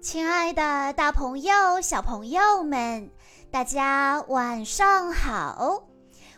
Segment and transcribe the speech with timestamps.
[0.00, 3.10] 亲爱的，大朋友、小朋友们，
[3.50, 5.84] 大家晚上好！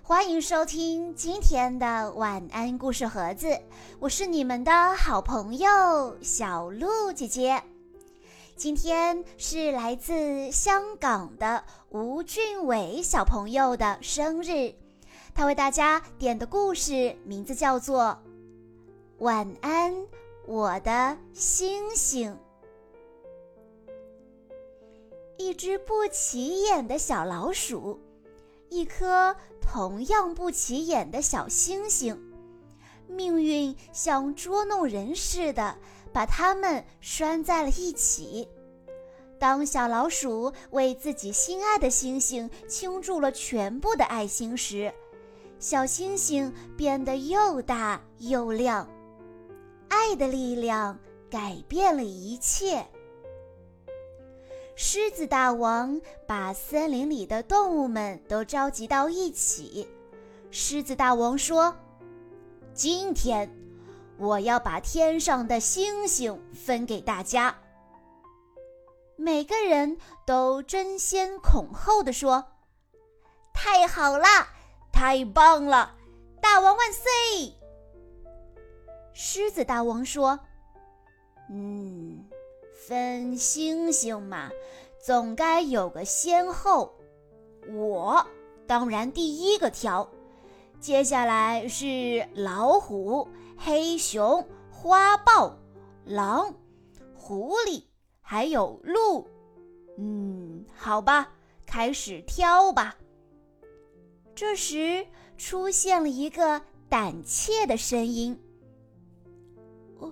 [0.02, 3.60] 欢迎收听今天的晚安故事盒子，
[3.98, 7.62] 我是你们的好朋友小鹿姐姐。
[8.56, 14.72] 今天是来自香港的吴俊伟小朋友的生日，
[15.34, 18.18] 他为大家点的故事名字叫做
[19.24, 19.94] 《晚安，
[20.46, 22.32] 我的星星》。
[25.38, 28.00] 一只不起眼的小老鼠，
[28.70, 32.20] 一颗同样不起眼的小星星，
[33.06, 35.78] 命运像捉弄人似的，
[36.12, 38.48] 把它们拴在了一起。
[39.38, 44.92] 当小老鼠为自己心爱的星星倾注了全部的爱心时，
[45.60, 48.90] 小星星变得又大又亮。
[49.86, 50.98] 爱的力量
[51.30, 52.84] 改变了一切。
[54.80, 59.88] 狮子大王把森林里的动物们都召集到一起。
[60.52, 61.74] 狮子大王说
[62.72, 63.50] ：“今天，
[64.18, 67.52] 我要把天上的星星分给大家。”
[69.18, 72.44] 每个人都争先恐后地说
[73.52, 74.28] ：“太好了，
[74.92, 75.96] 太棒了！
[76.40, 77.02] 大王万岁！”
[79.12, 80.38] 狮子大王说
[81.50, 82.24] ：“嗯。”
[82.88, 84.50] 分星星嘛，
[84.98, 86.94] 总该有个先后。
[87.70, 88.26] 我
[88.66, 90.10] 当然第一个挑，
[90.80, 93.28] 接下来是老虎、
[93.58, 95.54] 黑熊、花豹、
[96.06, 96.54] 狼、
[97.14, 97.84] 狐狸，
[98.22, 99.28] 还有鹿。
[99.98, 101.30] 嗯，好吧，
[101.66, 102.96] 开始挑吧。
[104.34, 108.40] 这时出现了一个胆怯的声音。
[109.98, 110.10] 我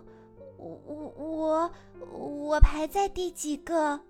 [0.59, 1.71] 我我我
[2.13, 4.01] 我排在第几个？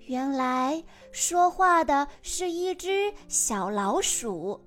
[0.00, 4.60] 原来说话的是一只小老鼠，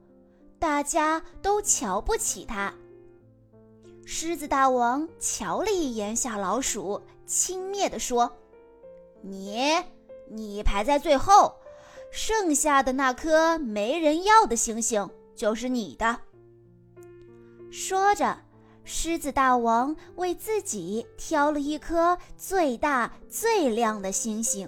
[0.57, 2.73] 大家都瞧不起它。
[4.03, 8.35] 狮子大王瞧了一眼小老鼠，轻蔑地说
[9.21, 9.75] ：“你，
[10.29, 11.53] 你排在最后，
[12.11, 16.21] 剩下的那颗没人要的星星就是你的。”
[17.69, 18.46] 说着。
[18.89, 24.67] 狮子大王为自己挑了一颗最大最亮的星星。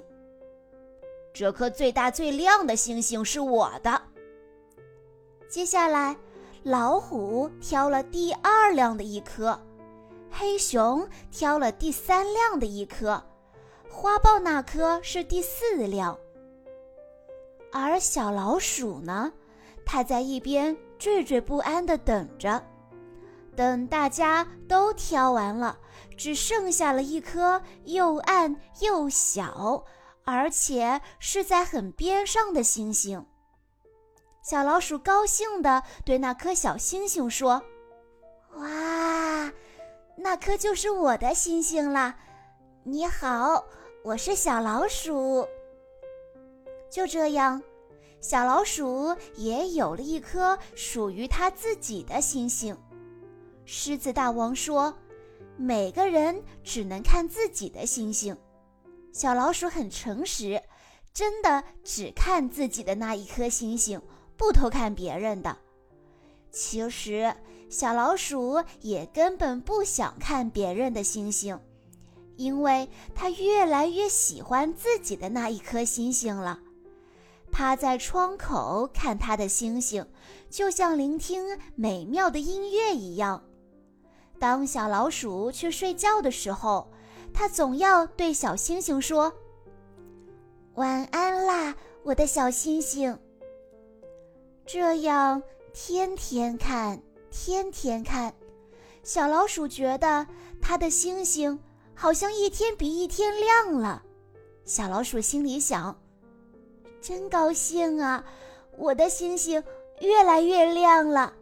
[1.33, 4.01] 这颗最大最亮的星星是我的。
[5.47, 6.17] 接下来，
[6.63, 9.57] 老虎挑了第二亮的一颗，
[10.29, 13.23] 黑熊挑了第三亮的一颗，
[13.89, 16.19] 花豹那颗是第四亮。
[17.71, 19.31] 而小老鼠呢，
[19.85, 22.61] 它在一边惴惴不安地等着。
[23.59, 25.77] 等大家都挑完了，
[26.15, 29.83] 只剩下了一颗又暗又小，
[30.23, 33.25] 而且是在很边上的星星。
[34.41, 37.61] 小老鼠高兴地对那颗小星星说
[38.55, 39.51] ：“哇，
[40.15, 42.15] 那颗就是我的星星了！
[42.83, 43.65] 你好，
[44.05, 45.45] 我是小老鼠。”
[46.89, 47.61] 就这样，
[48.21, 52.77] 小老鼠也有了一颗属于它自己的星星。
[53.71, 54.91] 狮子大王说
[55.55, 58.35] ：“每个人只能看自己的星星。”
[59.13, 60.59] 小老鼠很诚实，
[61.13, 64.01] 真的只看自己的那一颗星星，
[64.35, 65.55] 不偷看别人的。
[66.49, 67.31] 其实，
[67.69, 71.59] 小老鼠也根本不想看别人的星星，
[72.37, 76.59] 因为它越来越喜欢自己的那一颗星星了。
[77.51, 80.07] 趴在窗口看它的星星，
[80.49, 83.43] 就像聆听美妙的音乐一样。
[84.39, 86.87] 当小老鼠去睡觉的时候，
[87.33, 89.31] 它总要对小星星说
[90.75, 93.17] ：“晚安啦，我的小星星。”
[94.65, 95.41] 这样
[95.73, 98.33] 天天看，天天看，
[99.03, 100.25] 小老鼠觉得
[100.61, 101.59] 它的星星
[101.93, 104.01] 好像一天比一天亮了。
[104.63, 105.99] 小老鼠心里想
[107.01, 108.23] ：“真高兴啊，
[108.77, 109.61] 我的星星
[109.99, 111.33] 越来越亮了。”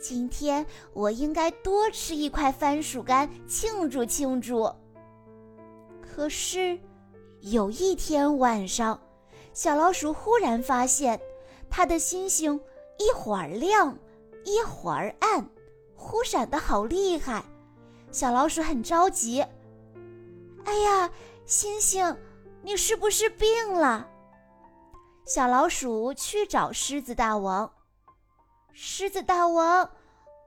[0.00, 4.72] 今天我应该多吃一块番薯干庆祝庆祝。
[6.00, 6.78] 可是，
[7.40, 9.00] 有一天晚上，
[9.52, 11.20] 小老鼠忽然发现，
[11.68, 12.60] 它的星星
[12.98, 13.96] 一会儿亮，
[14.44, 15.48] 一会儿暗，
[15.94, 17.44] 忽闪的好厉害。
[18.10, 19.44] 小老鼠很着急。
[20.64, 21.10] 哎呀，
[21.46, 22.16] 星星，
[22.62, 24.08] 你是不是病了？
[25.26, 27.70] 小老鼠去找狮子大王。
[28.80, 29.90] 狮子大王，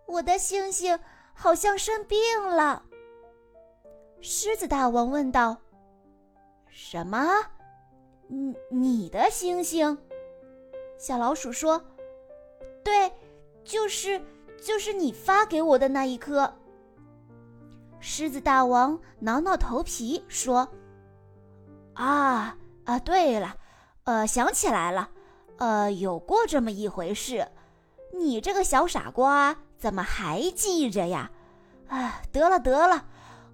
[0.06, 0.98] 我的星星
[1.34, 2.18] 好像生病
[2.48, 2.82] 了。
[4.22, 5.58] 狮子大王问道
[6.72, 7.28] ：“什么？
[8.30, 9.98] 你你的星星？
[10.98, 11.84] 小老鼠说
[12.86, 13.12] ：“对，
[13.66, 14.22] 就是
[14.64, 16.54] 就是你发给我的那一颗。”
[18.00, 20.70] 狮子大王挠挠头皮说
[21.96, 23.58] ：“啊啊，对了，
[24.06, 25.10] 呃，想起来了，
[25.58, 27.46] 呃，有过这么一回事。
[28.14, 31.32] 你这个小傻瓜，怎么还记着呀？
[31.88, 33.06] 啊，得了得了，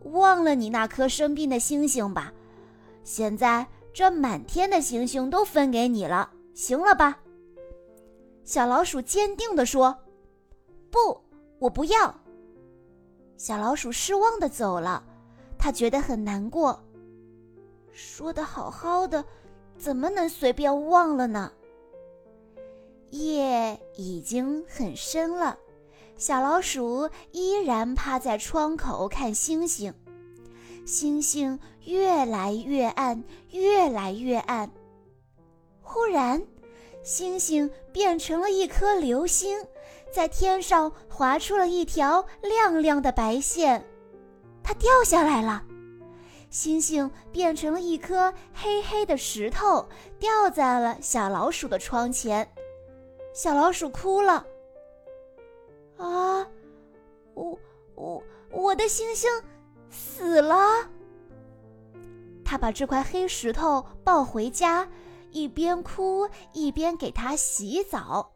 [0.01, 2.33] 忘了你那颗生病的星星吧。
[3.03, 7.19] 现在这满天的星星都分给你了，行了吧？”
[8.43, 9.97] 小老鼠坚定地说
[10.91, 11.21] ：“不，
[11.59, 12.13] 我不要。”
[13.37, 15.03] 小老鼠失望的走了，
[15.57, 16.83] 他觉得很难过。
[17.91, 19.23] 说的好好的，
[19.77, 21.51] 怎么能随便忘了呢？
[23.11, 25.57] 夜已经很深了，
[26.17, 29.93] 小老鼠依然趴在窗口看星星，
[30.85, 34.69] 星星越来越暗，越来越暗。
[35.81, 36.41] 忽然，
[37.03, 39.65] 星星变成了一颗流星。
[40.09, 43.85] 在天上划出了一条亮亮的白线，
[44.63, 45.63] 它掉下来了。
[46.49, 49.87] 星星变成了一颗黑黑的石头，
[50.17, 52.49] 掉在了小老鼠的窗前。
[53.37, 54.43] 小老鼠哭了。
[55.97, 56.47] 啊，
[57.35, 57.59] 我
[57.93, 59.29] 我我的星星
[59.91, 60.89] 死了。
[62.43, 64.89] 他把这块黑石头抱回家，
[65.29, 68.31] 一边哭一边给它洗澡。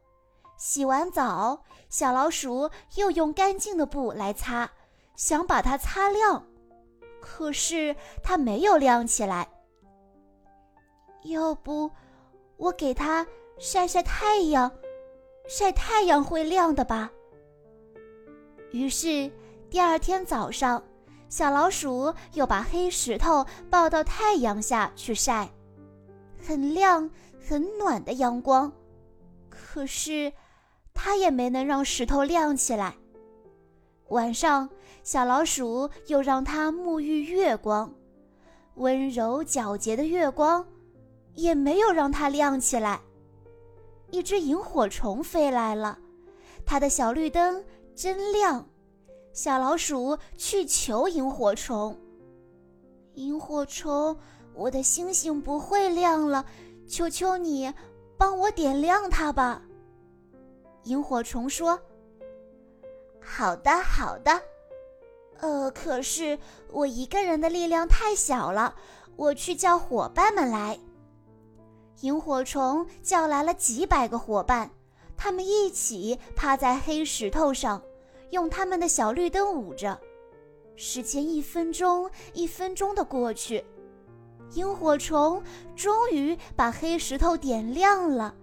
[0.55, 4.69] 洗完澡，小老鼠又用干净的布来擦，
[5.15, 6.45] 想把它擦亮，
[7.19, 9.49] 可是它没有亮起来。
[11.23, 11.89] 要不，
[12.57, 13.25] 我给它
[13.57, 14.71] 晒晒太阳，
[15.47, 17.11] 晒太阳会亮的吧？
[18.71, 19.31] 于是
[19.69, 20.83] 第二天早上，
[21.29, 25.49] 小老鼠又把黑石头抱到太阳下去晒，
[26.37, 27.09] 很亮
[27.47, 28.71] 很暖的阳光，
[29.49, 30.31] 可是。
[30.93, 32.93] 它也没能让石头亮起来。
[34.09, 34.69] 晚上，
[35.03, 37.91] 小老鼠又让它沐浴月光，
[38.75, 40.67] 温柔皎洁的月光，
[41.33, 42.99] 也没有让它亮起来。
[44.11, 45.97] 一只萤火虫飞来了，
[46.65, 47.63] 它的小绿灯
[47.95, 48.67] 真亮。
[49.33, 51.97] 小老鼠去求萤火虫
[53.15, 54.15] ：“萤火虫，
[54.53, 56.45] 我的星星不会亮了，
[56.85, 57.73] 求求你，
[58.17, 59.61] 帮我点亮它吧。”
[60.83, 61.79] 萤火虫说
[63.23, 64.41] ：“好的，好的。
[65.39, 66.37] 呃，可是
[66.69, 68.75] 我一个人的力量太小了，
[69.15, 70.77] 我去叫伙伴们来。”
[71.99, 74.71] 萤火虫叫来了几百个伙伴，
[75.15, 77.81] 他们一起趴在黑石头上，
[78.31, 79.99] 用他们的小绿灯捂着。
[80.75, 83.63] 时间一分钟一分钟的过去，
[84.53, 85.43] 萤火虫
[85.75, 88.33] 终于把黑石头点亮了。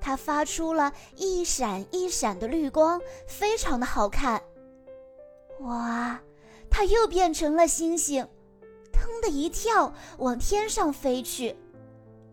[0.00, 4.42] 它发出了一闪一闪的绿光，非常的好看。
[5.60, 6.18] 哇，
[6.70, 8.26] 它又变成了星星，
[8.90, 11.54] 腾的一跳往天上飞去。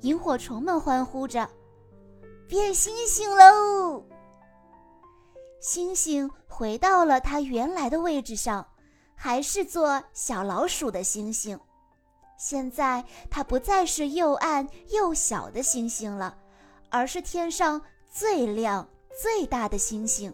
[0.02, 1.50] 萤火虫们欢呼着
[2.48, 4.04] ：“变星星喽！”
[5.60, 8.68] 星星回到了它原来的位置上，
[9.16, 11.60] 还是做小老鼠的星星。
[12.38, 16.38] 现在它不再是又暗又小的星星了。
[16.90, 18.88] 而是天上最亮、
[19.22, 20.34] 最大的星星。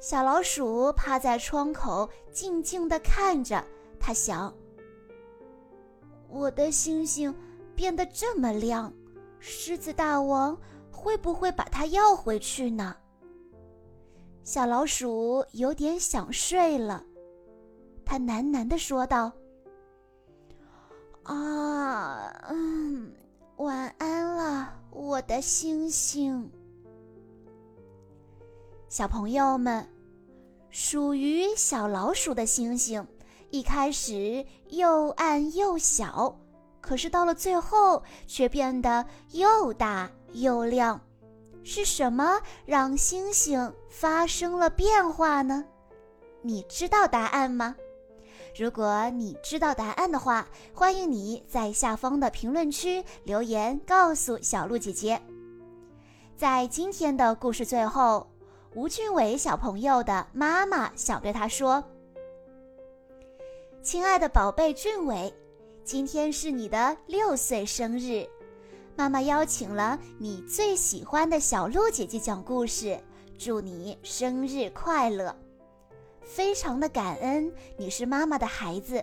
[0.00, 3.62] 小老鼠趴在窗口，静静地看着。
[4.00, 4.54] 它想
[6.30, 7.34] ：“我的星星
[7.76, 8.92] 变得这么亮，
[9.38, 10.58] 狮子大王
[10.90, 12.96] 会不会把它要回去呢？”
[14.42, 17.04] 小老鼠有点想睡了，
[18.04, 19.30] 它喃喃地说道
[21.24, 23.12] ：“啊，嗯，
[23.56, 26.50] 晚安了。”我的星星，
[28.88, 29.86] 小朋友们，
[30.70, 33.06] 属于小老鼠的星星，
[33.50, 36.34] 一开始又暗又小，
[36.86, 41.00] 可是到了最后却变得又大又亮。
[41.64, 45.64] 是什么让星星发生了变化呢？
[46.42, 47.74] 你知道答案吗？
[48.56, 55.20] 如果你知道答案的话，欢迎你在下方的评论区留言告诉小鹿姐姐。
[56.36, 58.26] 在今天的故事最后，
[58.74, 61.82] 吴俊伟小朋友的妈妈想对他说
[63.82, 65.34] ：“亲爱的宝贝俊伟，
[65.86, 68.26] 今天是你的六岁生日，
[68.96, 72.98] 妈妈邀请了你最喜欢的小鹿姐姐讲故事，
[73.38, 75.32] 祝你生日快乐。”
[76.26, 79.00] 非常的感恩你是妈妈的孩子，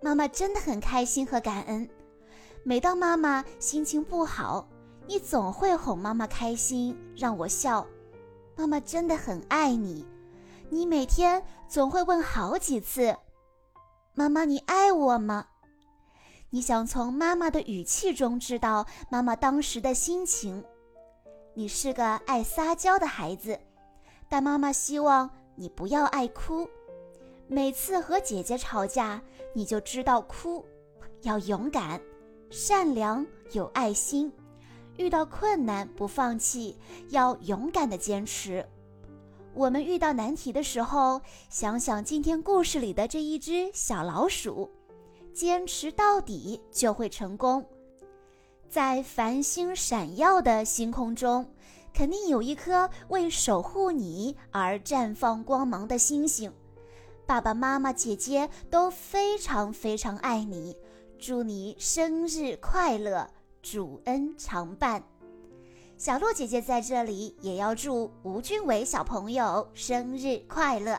[0.00, 1.90] 妈妈真的很开心和感恩。
[2.62, 4.68] 每当妈妈心情不好，
[5.08, 7.84] 你总会哄妈妈开心，让我笑。
[8.54, 10.06] 妈妈真的很爱你。
[10.70, 13.16] 你每天总会问好几次
[14.14, 15.46] ：“妈妈，你爱我吗？”
[16.54, 20.62] 你想从妈妈的语气中知道妈妈当时的心情。
[21.54, 23.58] 你是个爱撒娇的孩子，
[24.28, 26.68] 但妈妈希望你不要爱哭。
[27.48, 29.22] 每次和姐姐吵架，
[29.54, 30.62] 你就知道哭，
[31.22, 31.98] 要勇敢、
[32.50, 34.30] 善良、有爱心，
[34.98, 36.76] 遇到困难不放弃，
[37.08, 38.62] 要勇敢的坚持。
[39.54, 44.70] 我们遇到难题的时候，想想今天故事里的这一只小老鼠，
[45.32, 47.64] 坚持到底就会成功。
[48.68, 51.46] 在繁星闪耀的星空中，
[51.92, 56.52] 肯定有一颗为守护你而绽放光芒的星星。
[57.26, 60.76] 爸爸妈妈、姐姐都非常非常爱你，
[61.18, 63.28] 祝你生日快乐，
[63.62, 65.02] 主恩常伴。
[65.96, 70.98] 小鹿姐姐在这里也要祝吴俊伟小朋友生日快乐。